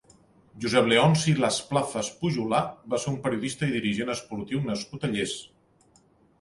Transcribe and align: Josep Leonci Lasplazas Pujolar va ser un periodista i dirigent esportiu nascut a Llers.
Josep 0.63 0.87
Leonci 0.93 1.33
Lasplazas 1.43 2.09
Pujolar 2.23 2.63
va 2.95 3.01
ser 3.05 3.13
un 3.13 3.21
periodista 3.29 3.71
i 3.71 3.79
dirigent 3.79 4.13
esportiu 4.17 4.67
nascut 4.73 5.09
a 5.11 5.15
Llers. 5.17 5.41